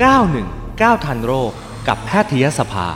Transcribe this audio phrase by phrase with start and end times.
[0.00, 1.52] 919 ทันโรค
[1.88, 2.86] กับแพทยสภา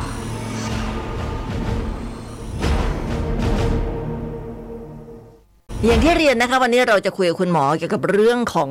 [5.85, 8.71] อย่างที่เรียนนะคะวันนี้เราจะคุยกับคุณหมอเกี่ยวกับเรื่องของ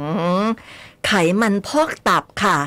[1.42, 2.58] มันพอกตับค่ะ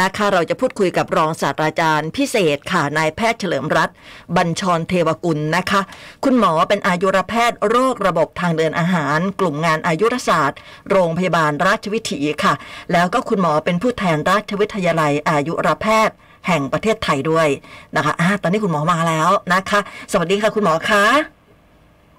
[0.00, 3.94] นะคะเราจะพูดคุยกับรองศาสตราจารย์พิเศษค่ะนายแพทย์เฉลิมรัตน์
[4.36, 5.80] บัญชรเทวกุลนะคะ
[6.24, 10.58] คุณหมอเป็นอายุรแพทย์โรคระบบทางเดินอาหาร กลุ่มงานอายุรศาสตร์
[10.90, 12.54] โรงพยาบาลราชวิถีค่ะ
[12.92, 16.14] แล้วก็คุณหมอเป็นผู้แทนราชวิทยาลัยอายุรแพทย์
[16.46, 17.48] แห่งประเทศไทยด้วย
[17.96, 19.80] นะคะอ่าตอนนี้คุณหมอมาแล้วนะคะ
[20.12, 21.04] สวัสดีค่ะคุณหมอคะ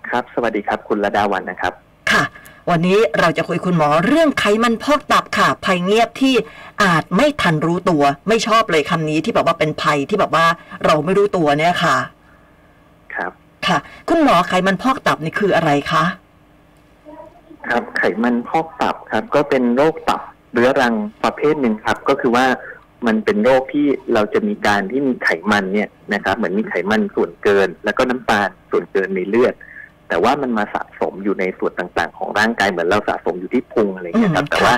[0.09, 1.73] ครับ สวัสดีครับ คุณระดาวันนะครับ
[2.11, 2.23] ค่ะ
[2.69, 6.35] วันนี้เราจะคุยคุณหมอเรื่องไขมันพอกตับค่ะ ภัยเงียบที่
[6.83, 10.45] อาจไม่ทันรู้ตัว ไม่ชอบเลยคำนี้ที่แบบว่าเป็นภัยที่แบบว่า
[10.85, 11.97] เราไม่รู้ตัวเนี่ยค่ะ
[13.15, 13.31] ครับ
[13.67, 13.77] ค่ะ
[14.09, 16.03] คุณหมอไขมันพอกตับนี่คืออะไรคะ
[17.67, 20.21] ครับ ไขมันพอกตับครับ ก็เป็นโรคตับ
[20.53, 22.45] เรื้อรังประเภทหนึ่งครับ ก็คือว่า
[23.07, 29.53] มันเป็นโรคที่เราจะมีการที่มีไขมันเนี่ยนะครับ เหมือนมีไขมันส่วนเกิน แล้วก็น้ำตาลส่วนเกินในเลือด
[30.07, 34.73] แต่ว่ามันมาสะสมอยู่ในส่วนต่างๆ ของร่างกายเหมือนเราสะสมอยู่ที่พุงอะไรอย่างเงี้ยครับอืมแต่ว่า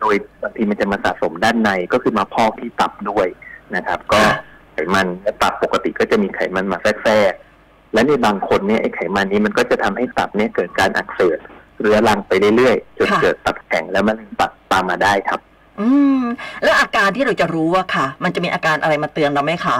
[0.00, 3.26] โดยบางทีมันจะมาสะสมด้านในก็คือมาพอกที่ตับด้วย
[3.76, 4.34] นะครับ ก็ค่ะ
[4.74, 11.38] ไขมันในตับปกติก็จะมีไขมันมาแทรกๆและในบางคนเนี่ยไอ้ไขมันนี้มันก็จะทำให้ตับเนี่ยเกิดการอักเสบ
[11.80, 15.40] เรื้อรังไปเรื่อยๆจนค่ะเกิดตับแข็งและมะเร็งตับตามมาได้ครับ
[15.80, 15.88] อื
[16.20, 16.22] ม
[16.62, 19.76] แล้วอาการที่เราจะรู้อะค่ะ มันจะมีอาการอะไรมาเตือนเราไหมคะ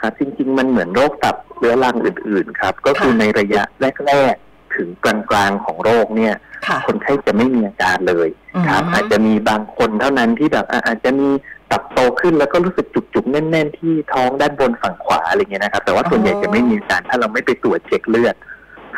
[0.00, 3.62] ครับจริง ๆ มันเหมือนโรคตับ เรื้อรังอื่น ๆ ครับ ก็คือค่ะในระยะ
[4.06, 6.34] แรก ๆ ถึงกลางๆของโรคเนี่ย
[6.66, 8.28] ค่ะคนไข้จะไม่มีอาการเลย
[8.68, 11.28] ครับอืมอาจจะมีบางคนเท่านั้นที่แบบอะอาจจะมี
[11.70, 18.34] ตับโตขึ้นแล้วก็รู้สึกจุกๆแน่น ๆ ที่ท้องด้านบนฝั่งขวาอะไรเงี้ยนะครับ แต่ว่าส่วนใหญ่จะไม่มีอาการถ้าเราไม่ไปตรวจเช็คเลือด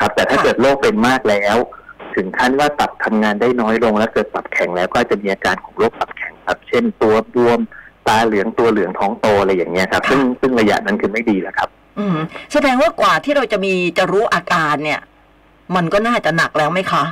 [0.00, 1.56] ครับ แต่ถ้าเกิดโรคเป็นมากแล้ว
[2.14, 7.60] ถึงขั้นว่าตับทำงานได้น้อยลง แล้วเกิดตับแข็งแล้วก็จะมีอาการของโรคตับแข็งครับ เช่นตัวบวม
[8.08, 12.16] ตาเหลืองตัวเหลืองท้องโตอะไรอย่างเงี้ยครับ ซึ่งซึ่งระยะนั้นคือไม่ดีแล้วครับ อืม
[12.52, 15.00] แสดงว่ากว่าที่เราจะมีจะรู้อาการเนี่ย
[15.76, 17.04] มันก็น่าจะหนักแล้วไหมคะ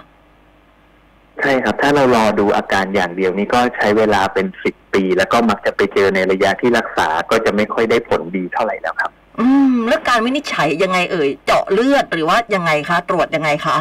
[1.41, 13.76] ใช่ครับ ถ้าเรารอดูอาการอย่างเดียวนี้ก็ใช้เวลาเป็นสิบปี แล้วก็มักจะไปเจอในระยะที่รักษาก็จะไม่ค่อยได้ผลดีเท่าไหร่แล้วครับ อืม แล้วการวินิจฉัยยังไงเอ่ย เจาะเลือดหรือว่ายังไงคะ ตรวจยังไงคะ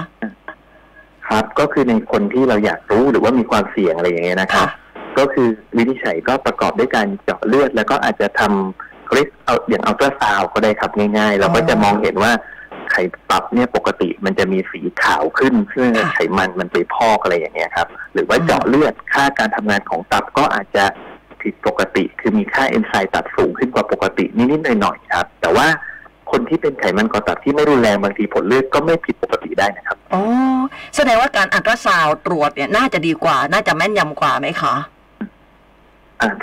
[1.28, 4.70] ครับ ก็คือในคนที่เราอยากรู้หรือว่ามีความเสี่ยงอะไรอย่างเงี้ยนะครับ
[5.18, 12.32] ก็คือวินิจฉัยก็ประกอบด้วยการเจาะเลือด แล้วก็อาจจะทำเขา เรียกเอาอย่างอัลตราซาวก็ได้ครับง่าย ๆ เราก็จะมองเห็นว่า
[12.92, 20.86] ไข่ตับเนี่ยปกติมันจะมีสีขาวขึ้นเพื่อค่ะไขมันมันไปพอกอะไรอย่างเงี้ยครับ หรือว่าเจาะเลือดค่าการทำงานของตับก็อาจจะ
[21.42, 25.68] ผิดปกติ คือมีค่าเอนไซม์ตับสูงขึ้นกว่าปกตินิดๆหน่อยๆครับ แต่ว่า
[26.32, 30.22] คนที่เป็นไขมันเกาะตับที่ไม่รุนแรงบางทีผลเลือดก็ไม่ผิดปกติได้นะครับอ๋อ
[30.96, 34.99] แสดงว่าการอัลตราซาวด์ตรวจเนี่ยน่าจะดีกว่า น่าจะแม่นยำกว่าไหมคะอ่า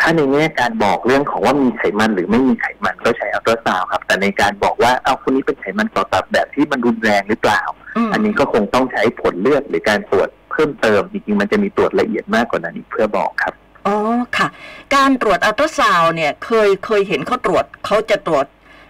[0.00, 7.62] ถ้าในแง่การบอกเรื่องของว่ามีไขมันหรือไม่มีไขมันก็ใช้อัลตราซาวด์ครับ แต่ในการบอกว่าเอาคนนี้เป็นไขมันเกาะตับแบบที่มันรุนแรงหรือเปล่า
[7.96, 13.54] อืมอันนี้ก็คงต้องใช้ผลเลือดหรือการตรวจเพิ่มเติมจริงๆมันจะมีตรวจละเอียดมากกว่านั้นอีกเพื่อบอกครับ
[13.86, 13.96] อ๋อ
[14.36, 14.48] ค่ะ
[14.94, 18.46] การตรวจอัลตราซาวด์เนี่ยเคยเคยเห็นเขาตรวจเขาจะตรวจ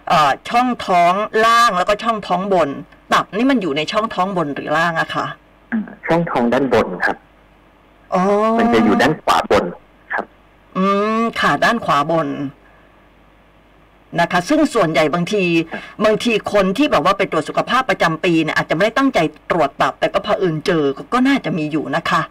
[0.09, 1.13] เอ่อช่องท้อง
[1.45, 2.69] ล่างแล้วก็ช่องท้องบน
[3.13, 5.25] ตับนี่มันอยู่ในช่องท้องบนหรือล่างอะคะ
[5.71, 7.17] อ่าช่องท้องด้านบนครับ
[8.13, 8.21] อ๋อ
[8.59, 9.86] มันจะอยู่ด้านขวาบนครับ
[10.77, 10.85] อื
[11.19, 12.27] มค่ะด้านขวาบน
[14.19, 15.43] นะคะ ซึ่งส่วนใหญ่บางที
[16.05, 19.19] บางทีคนที่แบบว่าไปตรวจสุขภาพประจำปีเนี่ยอาจจะไม่ได้ตั้งใจ
[19.51, 22.21] ตรวจตับ แต่ก็เผอิญเจอก็ก็น่าจะมีอยู่นะคะ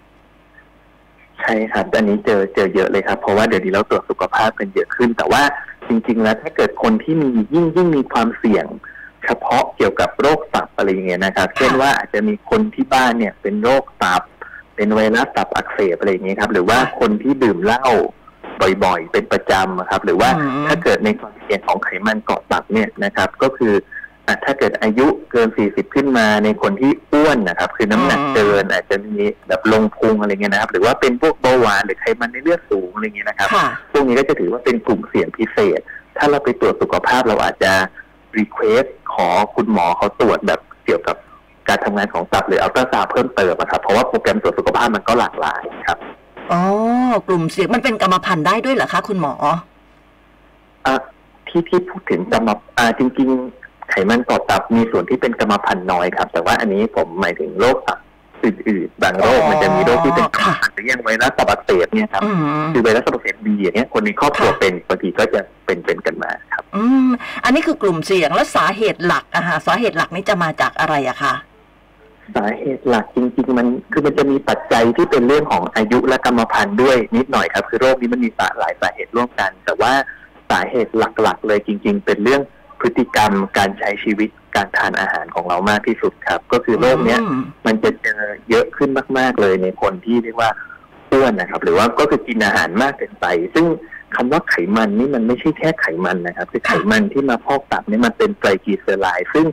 [1.41, 5.43] ใช่ครับอันนี้เจอเจอเยอะเลยครับ เพราะว่าเดี๋ยวนี้เราตรวจสุขภาพกันเยอะขึ้น แต่ว่า
[5.89, 8.67] จริง ๆ แล้วถ้าเกิดคนที่มียิ่งยิ่งมีความเสี่ยง
[9.25, 14.23] เฉพาะเกี่ยวกับโรคตับอะไรอย่างเงี้ยนะครับ เช่นว่าอาจจะมีคนที่บ้านเนี่ยเป็นโรคตับ
[14.77, 17.87] เป็นไวรัสตับอักเสบอะไรอย่างเงี้ยครับ หรือว่าคนที่ดื่มเหล้า
[18.85, 23.75] บ่อยๆ เป็นประจำอะครับ หรือว่าอืมถ้าเกิดในความเสี่ยงของไขมันเกาะตับเนี่ยนะครับ ก็คือ
[24.27, 29.15] อะถ้าเกิดอายุเกิน 40 ขึ้นมาในคนที่อ้วนนะครับ คือน้ำหนักเกินอาจจะมี
[29.49, 35.81] แบบลงพุงอะไรเงี้ยนะครับ หรือว่าเป็นพวกเบาหวานหรือไขมันในเลือดสูงอะไรเงี้ยนะครับค่ะพวกนี้ก็จะถือว่าเป็นกลุ่มเสี่ยงพิเศษ
[36.17, 37.73] ถ้าเราไปตรวจสุขภาพเราอาจจะ
[38.39, 41.17] request ขอคุณหมอเขาตรวจแบบเกี่ยวกับ
[41.69, 45.99] การทำงานของตับหรืออัลตราซาวด์เพิ่มเติมอะครับ เพราะว่าโปรแกรมตรวจสุขภาพมันก็หลากหลายครับ
[46.53, 46.63] อ๋อ
[47.29, 49.35] กลุ่มเสี่ยงมันเป็นกรรมพันธุ์ได้ด้วยเหรอคะ คุณหมอ
[50.87, 50.95] อะ
[51.49, 52.49] ที่ที่พูดถึงกรรม
[52.79, 53.29] อ่าจริง
[53.61, 57.99] ๆ ไขมันก่อตับมีส่วนที่เป็นกรรมพันธุ์น้อยครับ แต่ว่าอันนี้ผมหมายถึงโรคตับ
[58.45, 67.09] อื่นๆบางโรคอ๋อมันจะมีโรคที่เป็นกรรมค่ะพันธุ์หรืออย่างไวรัสตับอักเสบเนี่ยครับอืมคือไวรัสตับอักเสบบีอย่างเงี้ยคนในครอบครัวค่ะเป็นบางทีก็จะเป็นเป็นกันมาครับ อืม
[67.45, 71.35] อันนี้คือกลุ่มเสี่ยงแล้วสาเหตุหลักอะฮะสาเหตุหลักนี่จะมาจากอะไรอะคะ
[72.35, 79.93] สาเหตุหลักจริง ๆ มันคือมันจะมีปัจจัยที่เป็นเรื่องของอายุและกรรมพันธุ์ด้วยนิดหน่อยครับ คือโรคนี้มันมีสาหลายสาเหตุร่วมกัน แต่ว่า
[80.51, 82.43] สาเหตุหลักๆ เลยจริง ๆ เป็นเรื่อง
[82.81, 88.21] พฤติกรรมการใช้ชีวิตการทานอาหารของเรามากที่สุดครับ ก็คือโรคเนี้ยอืมมันจะเจอ
[88.51, 90.51] เยอะขึ้นมาก ๆ เลยในคนที่เรียกว่า
[91.13, 93.67] อ้วนนะครับ หรือว่าก็คือกินอาหารมากเกินไป ซึ่ง
[94.17, 99.47] คำว่าไขมันนี่มันไม่ใช่แค่ไขมันนะครับ คือไขมันที่มาพอกตับเนี่ยมันเป็นไตรกลีเซอไรด์ซึ่ง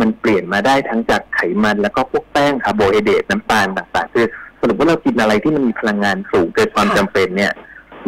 [0.00, 4.26] มันเปลี่ยนมาได้ทั้งจากไขมัน แล้วก็พวกแป้งคาร์โบไฮเดรตน้ำตาลต่างๆ คือ
[4.60, 7.52] สรุปว่าเรากินอะไรที่มันมีพลังงานสูงเกินความค่ะจำเป็นเนี่ย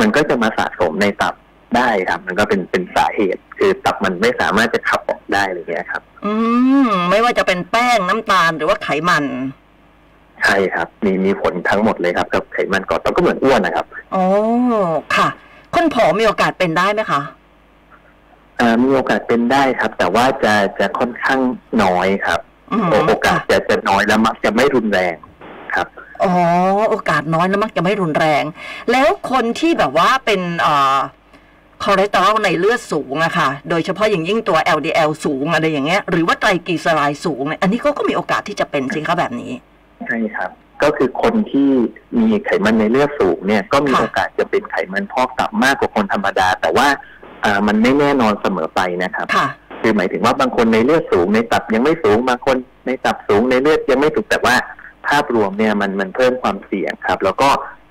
[0.01, 1.35] มันก็จะมาสะสมในตับ
[1.77, 6.33] ได้ครับ มันก็เป็นเป็นสาเหตุ คือตับมันไม่สามารถจะขับออกได้อะไรอย่างเงี้ยครับ อื
[6.87, 9.25] มไม่ว่าจะเป็นแป้งน้ำตาลหรือว่าไขมัน
[10.43, 14.25] ใช่ครับ มีมีผลทั้งหมดเลยครับกับไขมันก่อนตับก็เหมือนอ้วนนะครับ อ๋อ
[15.17, 15.29] ค่ะ
[15.75, 17.42] คนผอมมีโอกาสเป็นได้ไหมคะอ่า
[18.83, 21.41] มีโอกาสเป็นได้ครับ แต่ว่าจะจะค่อนข้าง
[21.83, 22.41] น้อยครับ
[22.73, 25.15] อืมโอโอกาสค่ะจะจะน้อยและมักจะไม่รุนแรง
[25.75, 25.87] ครับ
[26.25, 26.33] อ๋อ
[26.91, 28.45] โอกาสน้อยแล้วมักจะไม่รุนแรง
[28.91, 30.99] แล้วคนที่แบบว่าเป็นเอ่อ
[31.83, 39.53] คอเลสเตอรอลในเลือดสูงอะค่ะ โดยเฉพาะอย่างยิ่งตัว LDL สูงอะไรอย่างเงี้ย หรือว่าไตรกลีเซอไรด์สูงเนี่ย อันนี้ก็ก็มีโอกาสที่จะเป็นสิคะแบบนี้
[40.07, 40.51] ใช่ครับ
[40.83, 41.71] ก็คือคนที่
[42.19, 47.22] มีไขมันในเลือดสูงเนี่ย ก็มีค่ะโอกาสจะเป็นไขมันพอกตับมากกว่าคนธรรมดา แต่ว่าอ่า
[47.67, 49.49] มันไม่แน่นอนเสมอไปนะครับค่ะ
[49.81, 52.57] คือหมายถึงว่าบางคนในเลือดสูงในตับยังไม่สูงบางคน
[52.87, 54.57] ในตับสูงในเลือดยังไม่สูงแต่ว่า
[55.09, 57.49] ภาพรวมเนี่ยมันมันเพิ่มความเสี่ยงครับ แล้วก็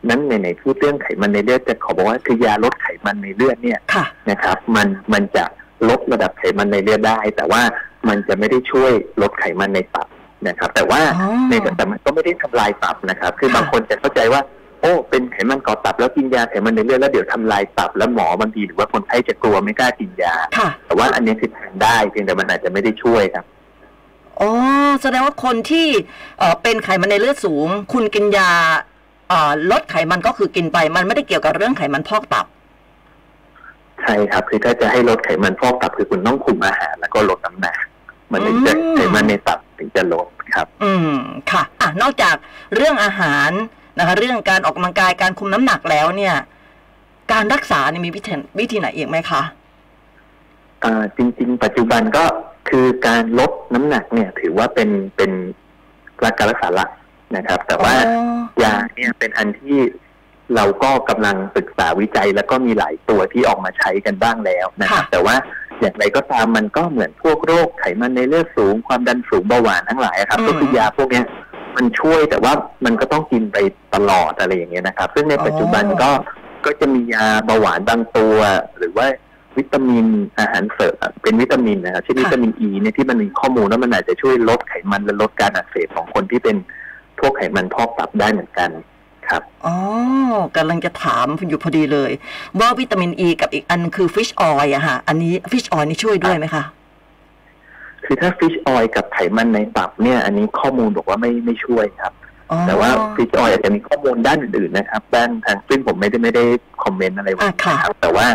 [0.09, 5.43] นั้นในในพูดเรื่องไขมันในเลือดจะขอบอกว่าคือยาลดไขมันในเลือดเนี่ยค่ะนะครับ มันมันจะ
[5.89, 7.61] ลดระดับไขมันในเลือดได้ แต่ว่า
[8.07, 10.07] มันจะไม่ได้ช่วยลดไขมันในตับ
[10.47, 14.41] นะครับ แต่ว่าอ๋อในแต่มันก็ไม่ได้ทำลายตับนะครับ คือค่ะบางคนจะเข้าใจว่า
[14.81, 23.45] โอ้เป็นไขมันก่อตับแล้วกินยาไขมันในเลือดแล้วเดี๋ยวทำลายตับแล้วหมอบางทีหรือว่าคนไข้จะกลัวไม่กล้ากินยาค่ะแต่ว่าอันนี้คือทานได้เพียงแต่มันอาจจะไม่ได้ช่วยครับ
[24.39, 24.51] อ๋อ
[25.01, 25.87] แสดงว่าคนที่
[26.39, 28.51] เอ่อเป็นไขมันในเลือดสูง คุณกินยา
[29.29, 32.45] เอ่อลดไขมันก็คือกินไป มันไม่ได้เกี่ยวกับเรื่องไขมันพอกตับ
[34.01, 37.77] ใช่ครับคือถ้าจะให้ลดไขมันพอกตับคือคุณต้องคุมอาหารแล้วก็ลดน้ำหนัก
[38.31, 41.15] มันถึงจะอืมไขมันในตับถึงจะลดครับ อืม
[41.51, 42.35] ค่ะ อะนอกจาก
[42.75, 43.51] เรื่องอาหาร
[44.01, 46.35] นะคะเรื่องการออกกำลังกายการคุมน้ำหนักแล้วเนี่ย
[47.31, 49.41] การรักษาเนี่ยมีวิธีวิธีไหนอีกไหมคะ
[50.83, 52.25] อ่าจริง ๆ ปัจจุบันก็
[52.69, 55.31] คือการลดน้ำหนักเนี่ย ถือว่าเป็นเป็น
[56.37, 56.89] การรักษาหลัก
[57.35, 58.21] นะครับ แต่ว่าอ๋
[58.59, 59.77] อยาเนี่ยเป็นอันที่
[60.55, 65.35] เราก็กำลังศึกษาวิจัยแล้วก็มีหลายตัวที่ออกมาใช้กันบ้างแล้วนะครับค่ะแต่ว่า
[65.79, 71.25] อย่างไรก็ตามมันก็เหมือนพวกโรคไขมันในเลือดสูง ความดันสูงเบาหวานทั้งหลายครับอืมก็คือยาพวกเนี้ย
[71.75, 72.53] มันช่วยแต่ว่า
[72.85, 73.57] มันก็ต้องกินไป
[73.95, 76.11] ตลอดอะไรอย่างเงี้ยนะครับ ซึ่งในปัจจุบันก็
[76.65, 78.35] ก็จะมียาเบาหวานบางตัว
[78.77, 79.07] หรือว่า
[79.57, 80.05] วิตามิน
[80.39, 86.55] อาหารเสริมอะเป็นวิตามินนะครับเช่นค่ะวิตามินอีเนี่ยที่มันมีข้อมูลว่ามันอาจจะช่วยลดไขมันและลดการอักเสบของคนที่เป็น
[87.19, 88.69] พวกไขมันพอกตับได้เหมือนกัน
[89.29, 89.75] ครับอ๋อ
[90.57, 92.11] กำลังจะถามอยู่พอดีเลย
[92.59, 96.63] ว่าวิตามินอ e ีกับอีกอันคือ fish oil อะค่ะอันนี้ fish oil นี่ช่วยด้วยไหมคะ
[98.13, 102.13] คือถ้า fish oil กับไขมันในตับเนี่ย อันนี้ข้อมูลบอกว่าไม่ไม่ช่วยครับ
[102.51, 106.43] อ๋อแต่ว่า fish oil อาจจะมีข้อมูลด้านอื่นๆนะครับด้านทางซึ่งผมไม่ได้ไม่ได้
[106.83, 108.27] comment อะไรไว้อะค่ะนะครับแต่ว่า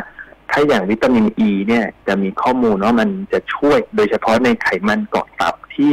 [0.50, 5.92] ถ้าอย่างวิตามินอ e ีเนี่ยจะมีข้อมูลว่ามันจะช่วยโดยเฉพาะในไขมันเกาะตับที่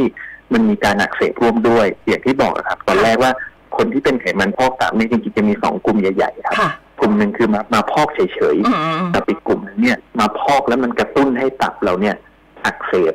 [0.53, 3.31] มันมีการอักเสบร่วมด้วย อย่างที่บอกนะครับ ตอนแรกว่า
[3.77, 8.19] คนที่เป็นไขมันพอกตับเนี่ยจริงๆจะมีสองกลุ่มใหญ่ๆครับค่ะกลุ่มหนึ่งคือมามาพอกเฉ
[8.55, 12.15] ยๆอืมกับอีกกลุ่มหนึงเนี่ยมาพอกแล้วมันกระตุ้นให้ตับเราเนี่ย
[12.65, 13.13] อักเสบ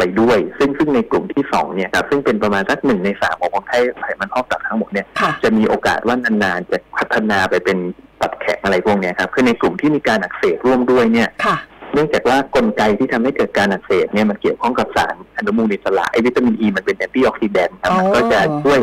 [0.00, 7.78] ไปด้วย ซึ่งซึ่งในกลุ่มที่สองเนี่ยครับซึ่งเป็นประมาณสักหนึ่งในสามของคนไข้ไขมันพอกตับทั้งหมดเนี่ยค่ะจะมีโอกาสว่านานๆจะพัฒนาไปเป็น
[8.20, 11.56] ตับแข็งอะไรพวกเนี้ยครับคือในกลุ่มที่มีการอักเสบร่วมด้วยเนี่ยค่ะ
[11.94, 18.80] เนื่องจากว่ากลไกที่ทำให้เกิดการอักเสบเนี่ยมันเกี่ยวข้องกับสารอนุมูลอิสระไอวิตามินอ e ีมันเป็นแอนตี้ออกซิแดนต์ครับมันก็จะช่วย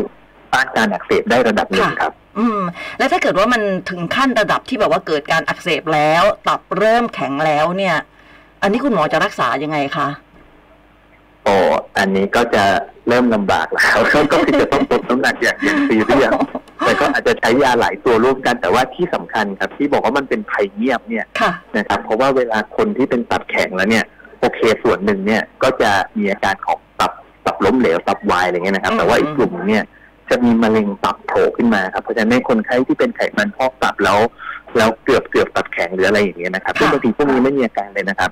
[0.52, 2.60] ต้านการอักเสบได้ระดับหนึ่งครับ อืม
[2.98, 7.96] แล้วถ้าเกิดว่ามันถึงขั้นระดับที่แบบว่าเกิดการอักเสบแล้ว ตับเริ่มแข็งแล้วเนี่ย
[8.62, 10.08] อันนี้คุณหมอจะรักษายังไงคะ
[11.48, 11.58] โอ้
[11.98, 12.64] อันนี้ก็จะ
[13.08, 13.84] เริ่มลำบากแล้ว
[14.32, 16.32] ก็คือจะต้องลดน้ำหนักอย่างอย่างซีเรียส
[16.84, 24.04] แต่ก็อาจจะใช้ยาหลายตัวร่วมกันแต่ว่าที่สำคัญครับ ที่บอกว่ามันเป็นภัยเงียบเนี่ยค่ะนะครับเพราะว่าเวลาคนที่เป็นตับแข็งแล้วเนี่ย
[24.40, 27.12] โอเคส่วนหนึ่งเนี่ยก็จะมีอาการของตับ
[27.46, 29.84] ตับล้มเหลวตับวายอะไรเงี้ยนะครับ แต่ว่าอีกกลุ่มเนี่ย
[30.30, 34.18] จะมีมะเร็งตับโผล่ขึ้นมาครับเพราะฉะนั้นในคนไข้ที่เป็นไขมันพอกตับแล้ว
[34.76, 38.30] แล้วเกือบเกือบตับแข็งหรืออะไรอย่างเงี้ยนะครับซึ่งบางทีพวกนี้ไม่มีอาการเลยนะครับ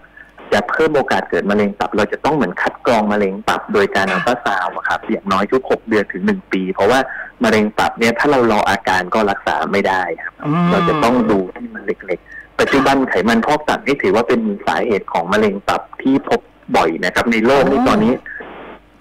[0.52, 6.98] จะเพิ่มโอกาสเกิดมะเร็งตับ เราจะต้องเหมือนคัดกรองมะเร็งตับโดยการอัลตราซาวด์อะครับอย่างน้อยทุกหกเดือนถึงหนึ่งปี เพราะว่า
[7.44, 16.40] มะเร็งตับเนี่ยถ้าเรารออาการก็รักษาไม่ได้ครับอืมเราจะต้องดูที่มันเล็กๆ ปัจจุบันไขมันพอกตับนี่ถือว่าเป็นสาเหตุของมะเร็งตับที่พบ
[16.76, 18.14] บ่อยนะครับ ในโลกอ๋อในตอนนี้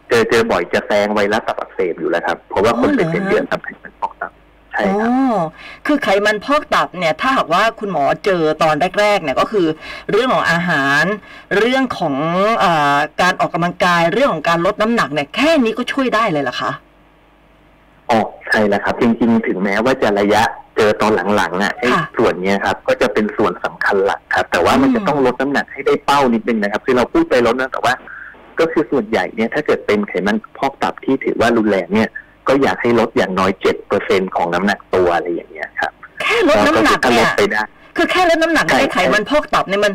[0.09, 4.04] เจอเจอบ่อยจะแซงไวรัสตับอักเสบอยู่แล้วครับ เพราะว่าคนเป็นอ๋อเหรอเส้นเลือดตับไขมันพอกตับ
[4.75, 5.37] ใช่อ๋ครับอ
[5.85, 9.67] คือไขมันพอกตับเนี่ย ถ้าหากว่าคุณหมอเจอตอนแรกๆเนี่ยก็คือ
[10.11, 11.03] เรื่องของอาหาร
[11.57, 12.15] เรื่องของ
[12.63, 16.71] อาการออกกำลังกายเรื่องของการลดน้ำหนักเนี่ยแค่นี้ก็ช่วยได้เลยเหรอคะ
[18.09, 20.43] อ๋อใช่แล้วครับ จริง ๆ ถึงแม้ว่าจะระยะ
[20.75, 27.93] เจอตอนหลังๆอะไอ้ค่ะส่วนเนี้ยครับก็จะเป็นส่วนสำคัญหลักครับ แต่ว่ามันอืมจะต้องลดน้ำหนักให้ได้เป้านิดนึงนะครับ คือเราพูดไปลดนะแต่ว่า
[28.59, 32.09] ก็คือส่วนใหญ่เนี่ยถ้าเกิดเป็นไขมันพอกตับที่ถือว่ารุนแรงเนี่ย
[32.47, 37.63] ก็อยากให้ลดอย่างน้อยเจ็ดเปอร์เซ็นของน้ำหนักตัวอะไรอย่างเงี้ยครับแค่ลดน้ำหนักก็คือถ้าลเนี่ดยไปได้
[37.97, 39.93] คือแค่ลดน้ำหนักใช่ให้ไขมันพอกตับเนี่ยมัน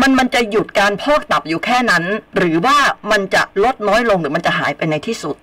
[0.00, 2.04] มันมันจะหยุดการพอกตับอยู่แค่นั้น
[2.36, 2.76] หรือว่า
[3.10, 5.36] มันจะลดน้อยลงหรือมันจะหายไปในที่สุด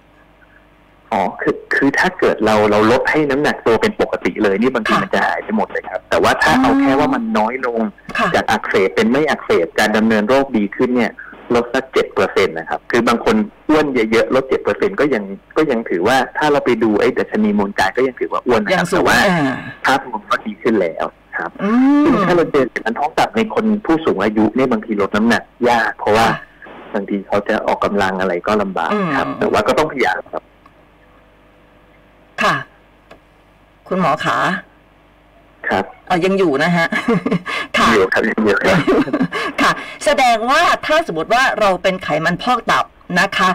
[1.14, 7.80] อ๋อคือคือถ้าเกิดเราเราลดให้น้ำหนักตัวเป็นปกติเลยนี่บางทีค่ะมันจะหายไปหมดเลยครับ แต่ว่าถ้าอ๋อเอาแค่ว่ามันน้อยลง
[8.18, 11.12] ค่ะจากอักเสบเป็นไม่อักเสบการดำเนินโรคดีขึ้นเนี่ย
[11.56, 13.36] ลดสักเจ็ดเปอร์เซ็นตนะครับ คือบางคน
[13.70, 15.24] อ้วนเยอะๆลดเจ็ดเปอร์เซ็นก็ยัง
[15.58, 21.06] ก็ยังถือว่าถ้าเราไปดูไอ้ดัชนีมูลกายก็ยังถือว่าอ้วนนะยัคงรับสูแต่งว่าอ่าภาพรวมก็ดีขึ้นแล้ว
[21.38, 21.70] ครับอื
[22.04, 26.38] ซึ่งมถ้าเราเจอไขมันท้องตับในคนผู้สูงอายุเนี่ยบางทีลดน้ำหนักยาก เพราะว่าค่ะ
[26.96, 30.44] บางทีเขาจะออกกำลังอะไรก็ลำบากครับอืมแต่ว่าก็ต้องพยายามครับ
[32.44, 32.56] ค่ะ
[33.88, 34.38] คุณหมอขา
[35.69, 36.88] ครับเอายังอยู่นะฮะ
[37.77, 38.77] ค่ะอยู่ครับยังอยู่ครับ
[39.62, 39.72] ค่ะ
[40.05, 42.86] แสดงว่าถ้าสมมติว่าเราเป็นไขมันพอกตับ
[43.19, 43.50] นะคะ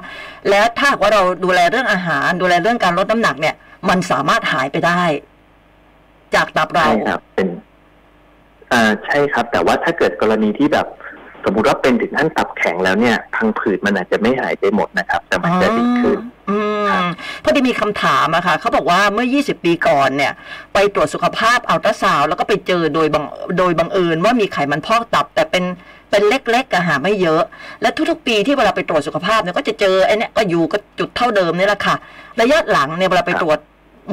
[0.50, 3.54] แล้วถ้าหากว่าเราดูแลเรื่องอาหาร ดูแลเรื่องการลดน้ำหนักเนี่ย
[3.88, 5.02] มันสามารถหายไปได้
[6.34, 7.48] จากตับเราใช่ครับเป็น
[8.72, 10.86] อ่าใช่ครับ แต่ว่าถ้าเกิดกรณีที่แบบ
[11.44, 16.18] สมมุติว่าเป็นถึงขั้นตับแข็งแล้วเนี่ยพังผืดมันอาจจะไม่หายไปหมดนะครับ แต่มันจะดีขึ้น
[16.50, 16.56] อื
[17.02, 17.04] ม
[17.44, 20.32] พอดีมีคำถามอะค่ะเขาบอกว่าเมื่อ 20 ปีก่อนเนี่ย
[20.74, 23.24] ไปตรวจสุขภาพอัลตราซาวแล้วก็ไปเจอโดยบัง
[23.58, 25.64] โดยบังเอิญว่ามีไขมันพอกตับแต่เป็น
[26.10, 27.42] เป็นเล็กๆอะหาไม่เยอะ
[27.82, 31.94] และทุกๆ ปีที่เวลาไปตรวจสุขภาพเนี่ยก็จะเจอไอ้นี่ก็อยู่ก็จุดเท่าเดิมนี่แหละค่ะ
[32.40, 33.58] ระยะหลังเนี่ยเวลาไปตรวจ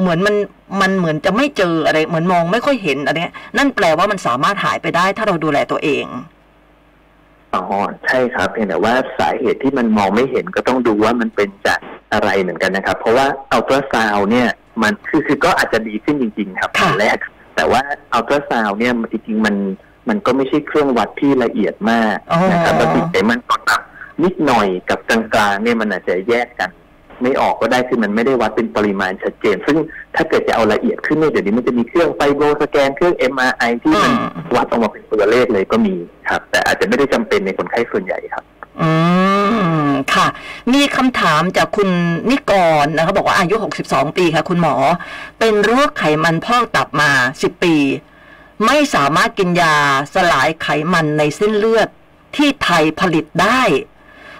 [0.00, 0.34] เหมือนมัน
[0.80, 6.06] มันเหมือนจะไม่เจออะไรเหมือนมองไม่ค่อยเห็นอะไรเนี้ยนั่นแปลว่ามันสามารถหายไปได้ถ้าเราดูแลตัวเอง
[7.54, 7.62] อ๋อ
[8.04, 11.78] ใช่ครับเพียงแต่ว่าสาเหตุที่มันมองไม่เห็นก็ต้องดูว่ามันเป็นจาก
[12.12, 14.48] อะไรเหมือนกันนะครับ เพราะว่าอัลตราซาวเนี่ย
[14.82, 17.18] มันคือคือก็อาจจะดีขึ้นจริง ๆ ครับค่ะอันแรก
[17.56, 17.80] แต่ว่า
[18.14, 19.54] อัลตราซาวเนี่ยจริงๆมัน
[20.08, 23.80] มันก็ไม่ใช่เครื่องวัดที่ละเอียดมากอ๋อนะครับบางทีไขมันก็ตับ
[24.24, 25.20] นิดหน่อยกับกลา
[25.52, 26.70] งๆเนี่ยมันอาจจะแยกกัน
[27.22, 29.76] ไม่ออกก็ได้คือมันไม่ได้วัดเป็นปริมาณชัดเจน ซึ่ง
[30.16, 35.94] ถ้าเกิดจะเอาละเอียดขึ้นเนี่ยเดี๋ยวนี้มันจะมีเครื่องไฟโบสแกนเครื่อง MRI ที่มันอืมวัดออกมาเป็นตัวเลขเลยก็มี
[36.30, 38.44] ครับ แต่อาจจะไม่ได้จำเป็นในคนไข้ส่วนใหญ่ครับ
[38.80, 38.90] อื
[39.88, 40.26] มค่ะ
[40.72, 41.90] มีคำถามจากคุณ
[42.30, 42.52] นิก
[42.84, 43.54] รนะคะบอกว่าอายุ
[43.86, 44.74] 62 ปีค่ะ คุณหมอ
[45.38, 47.76] เป็นโรคไขมันพอกตับมา 10 ปี
[48.66, 49.76] ไม่สามารถกินยา
[50.14, 51.88] สลายไขมันในเส้นเลือด
[52.36, 53.62] ที่ไทยผลิตได้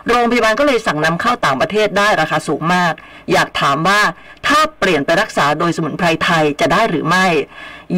[0.08, 2.92] โรงพยาบาลก็เลยสั่งนำเข้าต่างประเทศได้ราคาสูงมาก
[3.32, 4.00] อยากถามว่า
[4.46, 7.26] ถ้าเปลี่ยนไปรักษาโดยสมุนไพรไทยจะได้หรือไม่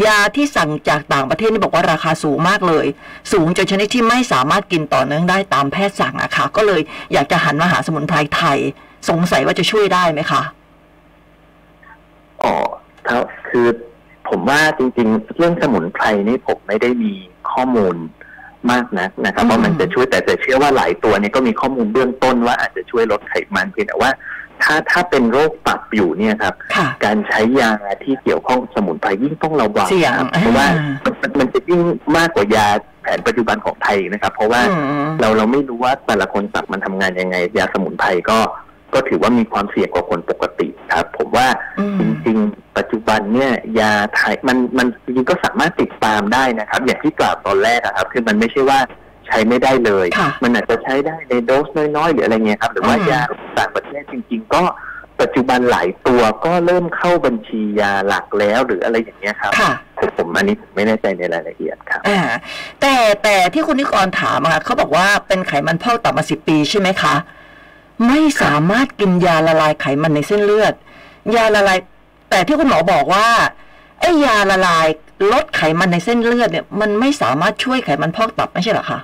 [0.04, 2.86] ยาที่สั่งจากต่างประเทศนี่บอกว่าราคาสูงมากเลย
[3.32, 6.80] สูงจนชนิดที่ไม่สามารถกินต่อเนื่องได้ตามแพทย์สั่งอะค่ะ ก็เลย
[7.12, 8.58] อยากจะหันมาหาสมุนไพรไทย
[9.08, 10.42] สงสัยว่าจะช่วยได้ไหมคะ
[12.42, 12.54] อ๋อ
[13.06, 13.66] ถ้าคือ
[14.28, 17.12] ผมว่าจริง ๆ เรื่องสมุนไพรนี่ผมไม่ได้มี
[17.50, 17.94] ข้อมูล
[18.70, 24.10] มากนักนะครับอืมว่ามันจะช่วยแต่แต่เชื่อว่าหลายตัวเนี่ยก็มีข้อมูลเบื้องต้นว่าอาจจะช่วยลดไขมันเพียงแต่ว่า
[24.62, 27.70] ถ้าถ้าเป็นโรคตับอยู่เนี่ยครับค่ะการใช้ยา
[28.04, 31.80] ที่เกี่ยวข้องกับสมุนไพรยิ่งต้องระวังเสี่ยงครับเพราะว่าอ่ามันมันจะยิ่ง
[32.16, 32.66] มากกว่ายา
[33.02, 38.38] แผนปัจจุบันของไทยนะครับ เพราะว่าอืมเราเราไม่รู้ว่าแต่ละคนตับมันทำงานยังไง ยาสมุนไพรก็
[38.94, 41.46] ก็ถือว่ามีความเสี่ยงกว่าคนปกติครับ ผมว่า
[41.78, 48.78] อืมจริงๆ ปัจจุบันเนี่ยยาไทยมันมันจริงๆก็สามารถติดตามได้นะครับ อย่างที่กล่าวตอนแรกอะครับ คือมันไม่ใช่ว่า
[49.26, 51.66] ใช้ไม่ได้เลยค่ะมันอาจจะใช้ได้ในโดส
[51.96, 53.20] น้อยๆหรืออะไรเงี้ยครับหรือว่าอืมยา
[53.58, 54.62] ต่างประเทศจริง ๆ ก็
[55.20, 59.72] ปัจจุบันหลายตัวก็เริ่มเข้าบัญชียาหลักแล้วหรืออะไรอย่างเงี้ยครับค่ะ
[60.16, 62.20] ผมอันนี้ผมไม่แน่ใจในรายละเอียดครับอ่า
[62.80, 67.14] แต่แต่ที่คุณนิกรถามอะค่ะเขาบอกว่าเป็นไขมันพอกตับมาสิบปีใช่ไหมคะ
[68.06, 70.74] ไม่สามารถกินยาละลายไขมันในเส้นเลือด
[71.36, 71.78] ยาละลาย
[72.30, 73.26] แต่ที่คุณหมอบอกว่า
[74.00, 74.86] ไอ้ยาละลาย
[75.32, 79.00] ลดไขมันในเส้นเลือดเนี่ย มันไม่สามารถช่วยไขมันพอกตับไม่ใช่เหรอคะ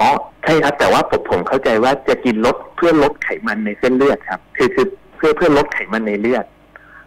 [0.00, 0.10] อ๋อ
[0.44, 6.44] ใช่ครับแต่ว่าผมผมเข้าใจว่าจะกินลดเพื่อลดไขมันในเส้นเลือดครับ คือคือเพื่อเพื่อลดไขมันในเลือด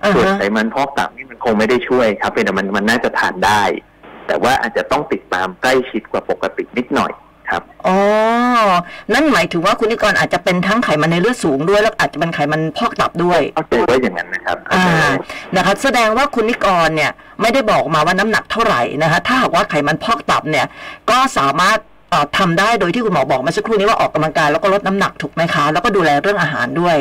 [0.04, 3.64] อ่าส่วนฮะไขมันพอกตับนี่มันคงไม่ได้ช่วยครับเป็นแต่มันมันน่าจะทานได้
[4.28, 7.12] แต่ว่าอาจจะต้องติดตามใกล้ชิดกว่าปกตินิดหน่อย
[7.50, 7.98] ครับอ๋อ
[9.14, 15.12] นั่นหมายถึงว่าคุณนิกรอาจจะเป็นทั้งไขมันในเลือดสูงด้วย แล้วอาจจะเป็นไขมันพอกตับด้วยเข้าใจว่าอย่างนั้นนะครับเข้าอ่าใจว่า
[15.56, 17.12] นะคะแสดงว่าคุณนิกรเนี่ย
[17.42, 20.66] ไม่ได้บอกมาว่าน้ำหนักเท่าไหร่นะคะถ้าหากว่าไขมันพอกตับเนี่ย
[21.10, 21.78] ก็สามารถ
[22.10, 26.98] เอ่อทำได้โดยที่คุณหมอบอกเมาสักครู่นี้ว่าออกกำลังกายแล้วก็ลดน้ำหนักถูกไหมคะ แล้วก็ดูแลเรื่องอาหารด้วย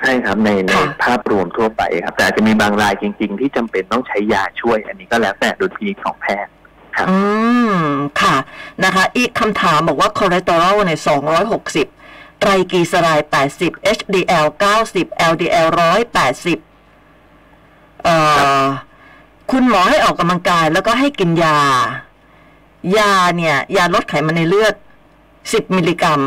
[0.00, 6.63] ใช่ครับในในค่ะภาพรวมทั่วไปครับ แต่อาจจะมีบางรายจริง ๆ ที่จำเป็นต้องใช้ยาช่วย อันนี้ก็แล้วแต่ดุลพินิจของแพทย์ครับ
[7.08, 7.16] อื
[7.76, 7.78] ม
[8.20, 8.34] ค่ะ
[8.84, 10.92] นะคะ อีกคำถามบอกว่าคอเลสเตอรอลใน
[11.66, 14.46] 260ไตรกลีเซอไรด์80 HDL
[14.84, 15.68] 90 LDL
[16.84, 18.16] 180เอ่
[18.62, 18.64] อ
[19.50, 21.58] คุณหมอให้ออกกำลังกายแล้วก็ให้กินยา
[22.96, 24.74] ยาเนี่ย ยาลดไขมันในเลือด
[25.28, 26.20] 10มิลลิกรัม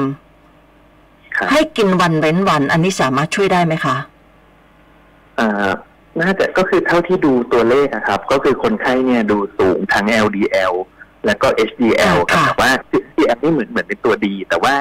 [1.36, 3.96] ครับให้กินวันเว้นวัน อันนี้สามารถช่วยได้ไหมคะ
[5.38, 5.70] เอ่อ
[6.22, 10.74] น่าจะก็คือเท่าที่ดูตัวเลขอะครับ ก็คือคนไข้เนี่ยดูสูงทั้ง LDL
[11.26, 12.72] แล้วก็ HDL ครับค่ะแต่ว่า
[13.08, 14.76] HDL นี่เหมือนเหมือนเป็นตัวดี แต่ว่า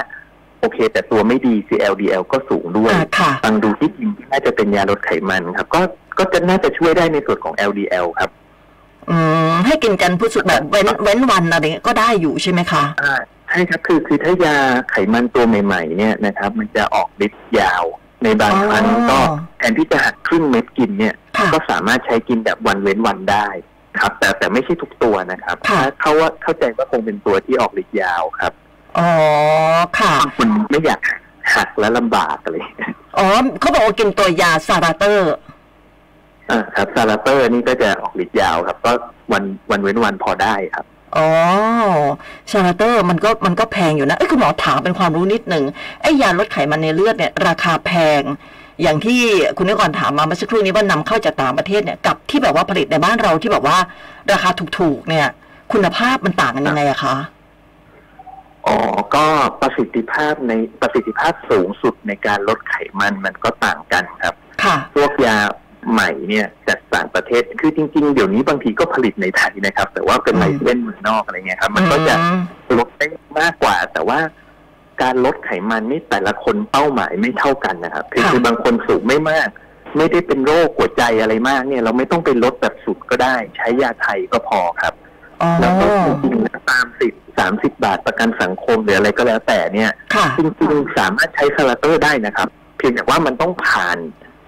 [0.60, 5.80] โอเค แต่ตัวไม่ดีคือ LDL ก็สูงด้วยอ่าค่ะฟังดูที่จริงน่าจะเป็นยาลดไขมันครับ ก็
[6.18, 8.30] ก็จะน่าจะช่วยได้ในส่วนของ LDL ครับ
[9.10, 9.16] อื
[9.50, 14.56] มให้กินกันพูดสุดแบบเว้นเว้นวันอะไรเงี้ยก็ได้อยู่ใช่ไหมคะอ่าใช่ครับคือคือถ้ายา
[14.90, 17.84] ไขมันตัวใหม่ ๆ เนี่ยนะครับ มันจะออกฤทธิ์ยาว
[18.26, 19.18] ในบางครั้งอ๋อก็
[19.58, 23.46] แทนที่จะหักครึ่งเม็ดกินเนี่ยค่ะก็สามารถใช้กินแบบวันเว้นวันได้
[24.00, 28.52] ครับ แต่แต่ไม่ใช่ทุกตัวนะครับค่ะถ้าเขาว่าเข้าใจว่าคงเป็นตัวที่ออกฤทธิ์ยาวครับ
[28.98, 29.10] อ๋อ
[29.98, 31.00] ค่ะบางคนไม่อยาก
[31.54, 33.26] หักแล้วลำบากอะไรอย่างเงี้ยอ๋อ
[33.60, 35.34] เขาบอกว่ากินตัวยา Xarator
[36.50, 38.92] อ่าครับ Xarator นี่ก็จะออกฤทธิ์ยาวครับ ก็
[39.32, 41.26] วันวันเว้นวันพอได้ครับ อ๋อ
[42.52, 45.64] Xarator มันก็มันก็แพงอยู่นะเอ้ยคุณหมอถามเป็นความรู้นิดหนึ่ง
[46.02, 48.22] ไอ้ยาลดไขมันในเลือดเนี่ย ราคาแพง
[48.82, 49.20] อย่างที่
[49.56, 53.78] คุณนิกรถามมาเมื่อสักครู่นี้ว่านำเข้าจากต่างประเทศเนี่ยกับที่แบบว่าผลิตในบ้านเราที่แบบว่า
[54.32, 54.48] ราคา
[54.78, 55.26] ถูกๆเนี่ย
[55.72, 57.16] คุณภาพมันต่างกันยังไงอะคะ
[58.66, 58.76] อ๋อ
[59.14, 59.26] ก็
[59.60, 64.34] ประสิทธิภาพในประสิทธิภาพสูงสุดในการลดไขมันมันก็ต่างกันครับ
[64.64, 65.36] ค่ะ พวกยา
[65.92, 72.40] ใหม่เนี่ยจากต่างประเทศคือจริง ๆ เดี๋ยวนี้บางทีก็ผลิตในไทยนะครับ แต่ว่าเป็นอืมไลเซนส์เมืองนอกอะไรเงี้ยครับ มันก็จะอืม
[72.78, 73.06] ลดได้
[73.40, 74.18] มากกว่า แต่ว่า
[75.02, 79.48] การลดไขมันนี่แต่ละคนเป้าหมายไม่เท่ากันนะครับ คือค่ะคือบางคนสูงไม่มาก
[79.96, 84.94] ไม่ได้เป็นโรคหัวใจอะไรมากเนี่ย เราไม่ต้องไปลดแบบสุดก็ได้ ใช้ยาไทยก็พอครับ
[85.42, 93.98] อ๋อแล้วก็จริงๆนะตามสิบสามสิบบาทประกันสังคมหรืออะไรก็แล้วแต่เนี่ยค่ะจริงๆสามารถใช้ Xarator ได้นะครับ เพียงแต่ว่ามันต้องผ่าน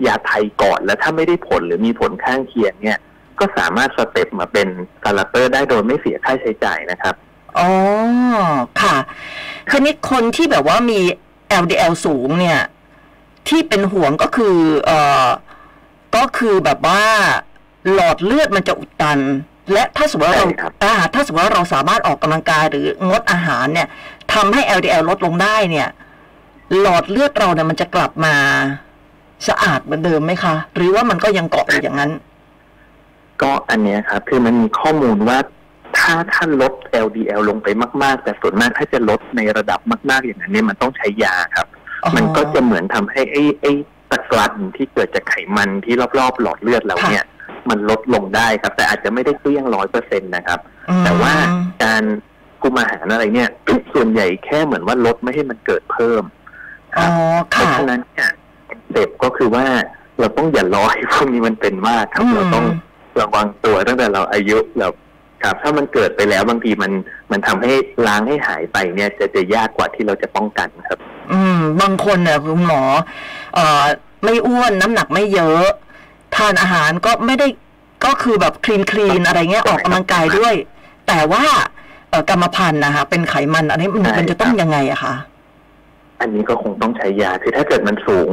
[0.07, 2.99] ยาไทยก่อนแล้วถ้าไม่ได้ผลหรือมีผลข้างเคียงเนี่ย
[3.39, 4.69] ก็สามารถ step มาเป็น
[5.03, 7.15] Xarator ได้โดยไม่เสียค่าใช้จ่ายนะครับ
[7.59, 7.71] อ๋อ
[8.83, 8.97] ค่ะ
[9.69, 11.01] คืนี้คนที่แบบว่ามี
[11.63, 12.61] LDL สูงเนี่ย
[13.49, 15.27] ที่เป็นห่วงก็คือเอ่อ
[16.17, 17.03] ก็คือแบบว่า
[17.93, 19.19] หลอดเลือดมันจะอุดตัน
[19.73, 23.89] และถ้าสมมติว่าเราใช่ครับอ่าถ้าสมมติว่าเราสามารถออกกำลังกายหรืองดอาหารเนี่ย
[24.35, 25.89] ทำให้ LDL ลดลงได้เนี่ย
[26.81, 28.35] หลอดเลือดเราเนี่ยมันจะกลับมา
[29.49, 32.13] สะอาดเหมือนเดิมไหมคะ หรือว่ามันก็ยังเกาะอยู่อย่างนั้น
[33.43, 35.39] ก็อันเนี้ยครับ คือมันมีข้อมูลว่า
[35.99, 36.73] ถ้าท่านลด
[37.07, 37.69] LDL ลงไป
[38.03, 41.67] มาก ๆ แต่ส่วนมากถ้าจะลดในระดับมาก ๆ อย่างนั้นเนี่ยมันต้องใช้ยาครับ
[42.03, 43.73] อ๋อมันก็จะเหมือนทำให้ไอ้ไอ้
[44.11, 47.25] ตะกรันที่เกิดจากไขมันที่รอบๆ หลอดเลือดเราเนี่ย
[47.69, 51.33] มันลดลงได้ครับ แต่อาจจะไม่ได้เกลี้ยงร้อยเปอร์เซ็นต์นะครับอืมแต่ว่า
[51.85, 52.03] การ
[52.63, 53.51] คุมอาหารอะไรเนี่ย
[53.95, 56.23] ส่วนใหญ่แค่เหมือนว่าลดไม่ให้มันเกิดเพิ่ม
[56.95, 58.31] คอ๋รัอบเพราะค่ะฉะนั้นเนี่ย
[58.93, 59.67] เด็บก็คือว่า
[60.19, 62.67] เราต้องอย่ารอให้พวกนี้มันเป็นมากครับอืมเราต้อง
[63.21, 64.89] ระวังตัวตั้งแต่เราอายุเรา
[65.45, 66.93] ครับ ถ้ามันเกิดไปแล้วบางทีมัน
[67.31, 67.73] มันทำให้
[68.07, 70.99] ล้างให้หายไปเนี่ยจะจะยากกว่าที่เราจะป้องกันครับ
[71.33, 72.83] อืม บางคนเนี่ยคุณหมอ
[73.55, 73.85] เอ่อ
[74.25, 75.67] ไม่อ้วนน้ำหนักไม่เยอะ
[76.37, 77.47] ทานอาหารก็ไม่ได้
[78.05, 80.55] ก็คือแบบคลีนคลีนอะไรเงี้ยออกกำลังกายด้วย
[81.09, 81.45] แต่ว่า
[82.11, 85.15] เอ่อกรรมพันธุ์นะคะเป็นไขมันอันนี้มันใช่มันจะต้องครับยังไงอะคะ
[86.21, 88.31] อันนี้ก็คงต้องใช้ยาคือถ้าเกิดมันสูง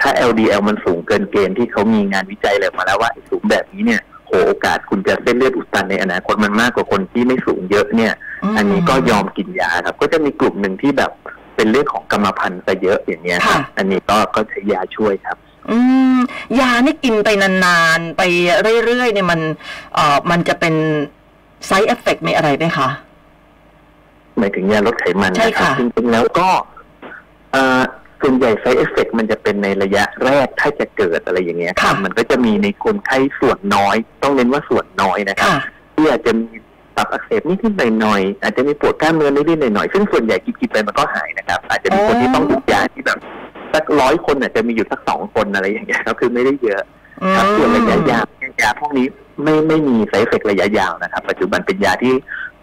[0.00, 8.12] ถ้า LDL มันสูงเกินเกณฑ์ที่เขามีงานวิจัยเลยมาแล้วว่าไอ้สูงแบบนี้เนี่ยโหโอกาสคุณจะเส้นเลือดอุดตันในอนาคตมันมากกว่าคนที่ไม่สูงเยอะเนี่ย
[8.52, 11.10] มอันนี้ก็ยอมกินยาครับ ก็จะมีกลุ่มหนึ่งที่แบบ
[11.56, 15.36] เป็นเรื่องของกรรมพันธุ์ซะเยอะอย่างเงี้ยครับค่ะอันนี้ก็ก็ใช้ยาช่วยครับ
[15.70, 15.78] อื
[16.16, 16.18] ม
[16.60, 18.22] ยานี่กินไปนานๆ ไป
[18.86, 19.40] เรื่อยๆเนี่ยมัน
[19.94, 20.74] เอ่อมันจะเป็น
[21.68, 22.88] side effect มีอะไรไหมคะ
[24.38, 26.48] หมายถึงยาลดไขมันใช่นะครับค่ะจริงๆแล้วก็
[27.52, 27.82] เอ่อ
[28.22, 35.60] ส่วนใหญ่ side effect มันจะเป็นในระยะแรกถ้าจะเกิดอะไรอย่างเงี้ยครับค่ะมันก็จะมีในคนไข้ส่วนน้อย ต้องเน้นว่าส่วนน้อยนะครับค่ะ
[35.94, 36.46] ที่อาจจะมี
[36.96, 43.18] ตับอักเสบนิดๆหน่อยๆอาจจะมีปวดกล้ามเนื้อนิดๆหน่อยๆซึ่งส่วนใหญ่กินๆไปมันก็หายนะครับ อาจจะมีคนที่ต้องหยุดยาที่แบบ
[43.74, 46.82] สักร้อยคนอาจจะมีอยู่สักสองคนอะไรอย่างเงี้ยครับคือไม่ได้เยอะ
[47.22, 48.24] อืมครับส่วนระยะยาว
[48.62, 49.06] ยาพวกนี้
[49.42, 52.14] ไม่ไม่มีไซเฟกระยะยาวนะครับ ปัจจุบันเป็นยาที่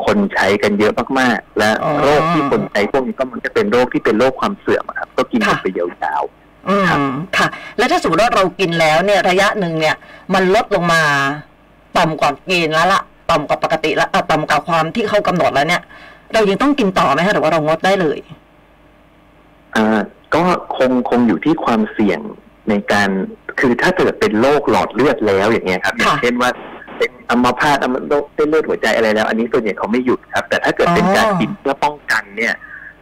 [0.09, 6.23] คนใช้กันเยอะมากๆ และอ๋อโรคที่คนใช้พวกนี้ก็มันจะเป็นโรคที่เป็นโรคความเสื่อมอะครับ ก็กินกันค่ะไปยาว
[6.69, 6.99] อืมครับ
[7.37, 9.95] ค่ะ แล้วถ้าสมมติว่าเรากินแล้วเนี่ยระยะหนึ่งเนี่ย
[10.33, 11.01] มันลดลงมา
[11.97, 15.81] ต่ำกว่าเกณฑ์แล้วละต่ำกว่าปกติแล้วเอ่อต่ำกว่าความที่เขากำหนดแล้วเนี่ย
[16.33, 18.19] เรายังต้องกินต่อไหมคะหรือว่าเรางดได้เลย
[19.75, 19.99] อ่า
[20.33, 20.41] ก็
[20.77, 22.19] คงคงอยู่ที่ความเสี่ยง
[22.69, 23.09] ในการ
[23.59, 26.49] คือถ้าเกิดเป็นโรคหลอดเลือดแล้วอย่างเงี้ยครับอย่างค่ะเช่นว่า
[26.99, 32.53] เป็นอัมพาตอัมโรคเส้นเลือดหัวใจอะไรแล้ว อันนี้ส่วนใหญ่เขาไม่หยุดครับ แต่ถ้าเกิดเป็นอ๋อการกินเพื่อป้องกันเนี่ย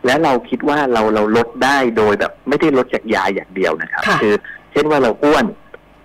[0.06, 4.26] และเราคิดว่าเราเราลดได้โดยแบบไม่ได้ลดจากยาอย่างเดียวนะครับค่ะอ
[4.72, 5.46] เช่นว่าเราอ้วน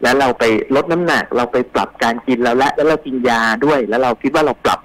[0.02, 0.44] แล้วเราไป
[0.76, 4.80] ลดน้ำหนัก เราไปปรับการกินแล้วละแล้วเรากินยาด้วย แล้วเราคิดว่าเราปรับ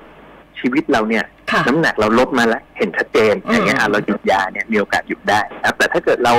[0.60, 6.34] ชีวิตเราเนี่ยค่ะน้ำหนักเราลดมาแล้ว เห็นชัดเจนอืมอย่างเงี้ยอะเราหยุดยาเนี่ยมีโอกาสหยุดได้ครับแต่ถ้าเกิดเรา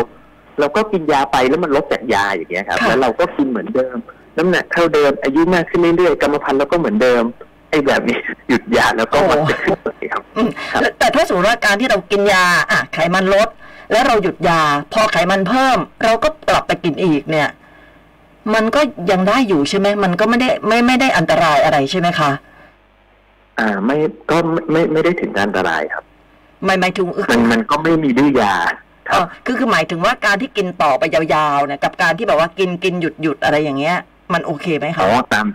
[0.61, 3.98] เราก็กินยาไปแล้วมันลดจากยาอย่างเงี้ยครับค่ะแล้วเราก็กินเหมือนเดิม
[4.38, 7.22] น้ำหนักเท่าเดิม อายุมากขึ้นเรื่อยๆกรรมพันธุ์เราก็เหมือนเดิม
[7.70, 13.48] ไอ้แบบนี้หยุดยาแล้วก็มันจะขึ้นเลยครับอืมครับแต่แต่ถ้าสมมติว่าการที่เรากินยาอะไขมันลด
[13.92, 14.61] แล้วเราหยุดยา
[14.92, 17.48] พอไขมันเพิ่ม เราก็กลับไปกินอีกเนี่ย
[18.55, 22.31] มันก็ยังได้อยู่ใช่ไหมมันก็ไม่ได้ไม่ไม่ได้อันตรายอะไรใช่ไหมคะ
[23.59, 23.96] อ่า ไม่
[24.31, 26.05] ก็ไม่ไม่ไม่ได้ถึงอันตรายครับ
[26.64, 28.55] หมายหมายถึงมันมันก็ไม่มีดื้อยา
[29.09, 33.96] คเอรับอคือคือหมายถึงว่าการที่กินต่อไปยาวๆเนี่ยกับการที่แบบว่ากินกินหยุดหยุดอะไรอย่างเงี้ย
[34.32, 35.46] มันโอเคไหมคะอ๋อตาม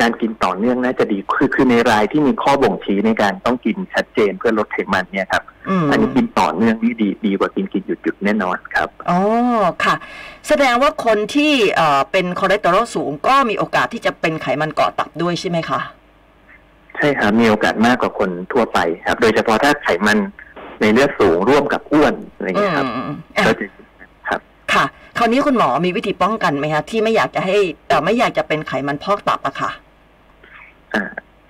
[0.00, 9.18] การกินต่อเนื่องน่าจะดีคือคือในรายที่มีข้อบ่งชี้ในการต้องกินชัดเจนเพื่อลดไขมันเนี่ยครับอืมอันนี้กินต่อเนื่องนี่ดีดีกว่ากินกินหยุดหยุดแน่นอนครับอ๋อ
[9.84, 9.94] ค่ะ
[10.48, 15.80] แสดงว่าคนที่เอ่อเป็นคอเลสเตอรอลสูงก็มีโอกาสที่จะเป็นไขมันเกาะตับด้วยใช่ไหมคะ
[16.96, 20.18] ใช่ครับมีโอกาสมากกว่าคนทั่วไปครับ โดยเฉพาะถ้าไขมัน
[20.80, 23.66] ในเลือดสูงร่วมกับอ้วนอะไรอย่างอืเงี้ยครับมอะก็จะ
[24.28, 24.40] ครับ
[24.74, 24.84] ค่ะ
[25.18, 27.56] คราวนี้คุณหมอมีวิธีป้องกันไหมคะที่ไม่อยากจะให้
[27.88, 29.70] เอ่อไม่อยากจะเป็นไขมันพอกตับอะค่ะ
[30.94, 31.04] อ่า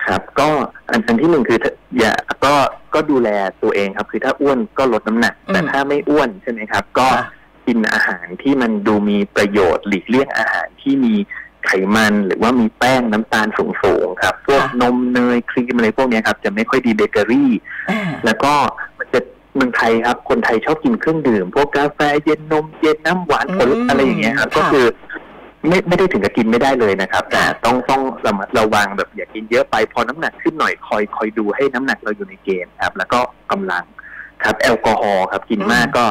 [0.06, 0.48] ครับ ก็
[0.90, 2.54] อันอันที่หนึ่งคือถ้าอย่าก็
[2.94, 3.28] ก็ดูแล
[3.62, 7.26] ตัวเองครับ คือถ้าอ้วนก็ลดน้ำหนักอืมแต่ถ้าไม่อ้วนใช่ไหมครับ ก็ค่ะ
[7.66, 11.14] กินอาหารที่มันดูมีประโยชน์หลีกเลี่ยงอาหารที่มี
[11.66, 13.46] ไขมันหรือว่ามีแป้งน้ำตาล
[13.82, 17.50] สูงๆครับ พวกนมเนยครีมอะไรพวกเนี้ยครับ จะไม่ค่อยดีเบเกอรี่
[17.90, 18.52] อ่าแล้วก็
[18.98, 19.20] มันจะ
[19.54, 24.86] เมืองไทยครับ คนไทยชอบกินเครื่องดื่ม พวกกาแฟเย็นนมเย็นน้ำหวานผลอืมอะไรอย่างเงี้ยครับค่ะก็คือ
[25.68, 33.20] ไม่ไม่ได้ถึงกับกินไม่ได้เลยนะครับ แต่ค่ะต้องต้องระมัดระวังแบบอย่ากินเยอะไปพอน้ำหนักขึ้นหน่อยคอยคอยดูให้น้ำหนักเราอยู่ในเกณฑ์ครับ แล้วก็
[33.52, 33.84] กำลัง
[34.44, 36.06] ครับ แอลกอฮอล์ครับ กินมากก็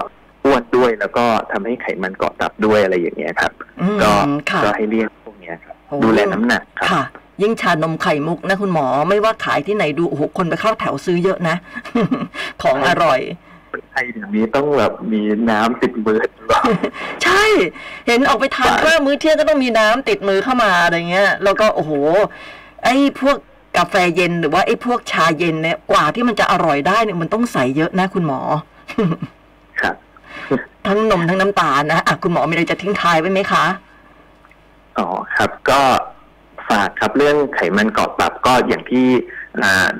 [0.46, 3.52] อ้วนด้วยแล้วก็ทำให้ไขมันเกาะตับด้วยอะไรอย่างเงี้ยครับ
[3.82, 4.12] อืมก็
[4.50, 7.04] ค่ะก็ให้เลี่ยงพวกเนี้ยครับโอ้ดูแลน้ำหนักครับค่ะ
[7.42, 11.56] ยิ่งชานมไข่มุกนะคุณหมอ ไม่ว่าขายที่ไหนดูโอ้โหคนไปเข้าแถวซื้อเยอะนะ
[12.64, 13.20] ของอร่อย
[13.76, 16.66] คนไทยเดี๋ยวนี้ต้องแบบมีน้ำติดมือตลอด
[17.24, 17.44] ใช่
[18.08, 21.92] เห็นออกไปทานใช่ข้าวมื้อเที่ยงก็ต้องมีน้ำติดมือเข้ามาอะไรเงี้ย แล้วก็โอ้โห
[22.84, 23.38] ไอ้พวก
[23.78, 28.40] กาแฟเย็นหรือว่าไอ้พวกชาเย็นเนี่ยกว่าที่มันจะอร่อยได้เนี่ยมันต้องใส่เยอะนะคุณหมอ
[29.82, 29.96] ครับ
[30.88, 33.66] ทั้งนมทั้งน้ำตาลนะอะคุณหมอมีอะไรจะทิ้งท้ายไว้ไหมคะ
[34.98, 35.82] อ๋อครับก็
[36.70, 39.45] ฝากครับเรื่องไขมันเกาะตับก็อย่างที่อ่า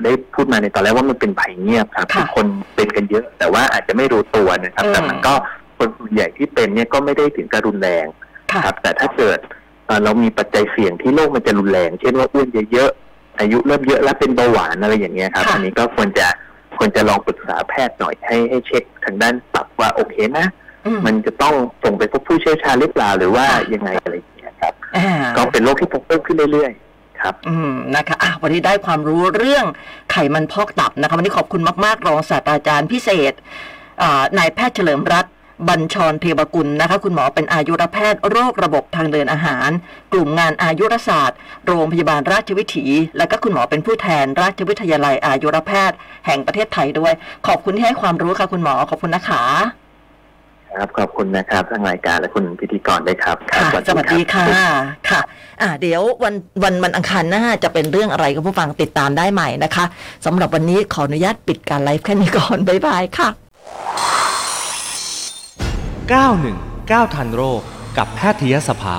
[0.02, 5.34] ได้พูดมาในตอนแรกว่ามันเป็นภัยเงียบครับค่ะอคนเป็นกันเยอะ แต่ว่าอาจจะไม่รู้ตัวนะครับอืมแต่มันก็
[5.78, 8.06] คนส่วนใหญ่ที่เป็นเนี่ยก็ไม่ได้ถึงกับรุนแรง
[8.52, 9.38] ค่ะครับ แต่ถ้าเกิด
[9.86, 16.26] เอ่อเรามีปัจจัยเสี่ยงที่โรคมันจะรุนแรง เช่นว่าอ้วนเยอะๆอายุเริ่มเยอะแล้วเป็นเบาหวานอะไรอย่างเงี้ยครับค่ะอันนี้ก็ควรจะ
[16.78, 20.46] ควรจะลองปรึกษาแพทย์หน่อยให้ให้เช็คทางด้านตับว่าโอเคนะ
[20.86, 26.85] อืมมันจะต้องส่งไปพบผู้เชี่ยวชาญหรือเปล่าหรือว่าค่ะยังไงอะไรอย่างเงี้ยครับอ่าก็เป็นโรคที่พบเพิ่มขึ้นเรื่อยๆ
[27.20, 29.64] ครับ อืมนะคะอะวันนี้ได้ความรู้เรื่อง
[30.10, 33.32] ไขมันพอกตับนะคะวันนี้ขอบคุณมากๆรองศาสตราจารย์พิเศษ
[34.38, 35.32] นายแพทย์เฉลิมรัตน์
[35.68, 39.70] บัญชรเทวกุลนะคะ คุณหมอเป็นอายุรแพทย์โรคระบบทางเดินอาหาร
[40.12, 47.12] กลุ่มงานอายุรศาสตร์ โรงพยาบาลราชวิถี และก็คุณหมอเป็นผู้แทนราชวิทยาลัยอายุรแพทย์ แห่งประเทศไทยด้วย
[47.46, 49.85] ขอบคุณที่ให้ความรู้ค่ะคุณหมอขอบคุณนะคะ
[50.76, 54.44] ครับขอบคุณนะครับทางรายการและคุณพิธีกรด้วยครับครับค่ะสวัสดีรับค่ะ
[55.10, 55.20] ค่ะ
[55.62, 59.84] อ่าเดี๋ยววันวันวันอังคารหน้าจะเป็นเรื่องอะไรก็ผู้ฟังติดตามได้ใหม่นะคะ
[60.26, 63.28] สำหรับวันนี้ขออนุญาตปิดการไลฟ์แค่นี้ก่อนบ๊ายบายค่ะ
[66.10, 67.60] 91 9 ทันโรค
[67.96, 68.96] กับแพทยสภา